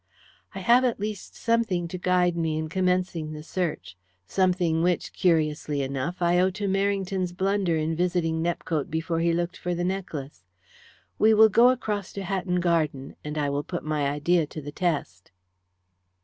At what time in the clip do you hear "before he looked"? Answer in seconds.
8.89-9.57